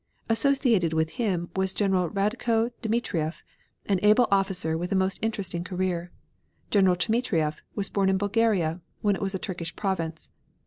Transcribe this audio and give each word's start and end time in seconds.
Associated 0.29 0.93
with 0.93 1.11
him 1.21 1.51
was 1.55 1.75
General 1.75 2.09
Radko 2.09 2.71
Dmitrieff, 2.81 3.43
an 3.85 3.99
able 4.01 4.27
officer 4.31 4.75
with 4.75 4.91
a 4.91 4.95
most 4.95 5.19
interesting 5.21 5.63
career. 5.63 6.09
General 6.71 6.95
Dmitrieff 6.95 7.61
was 7.75 7.91
born 7.91 8.09
in 8.09 8.17
Bulgaria, 8.17 8.81
when 9.03 9.15
it 9.15 9.21
was 9.21 9.35
a 9.35 9.37
Turkish 9.37 9.75
province. 9.75 10.31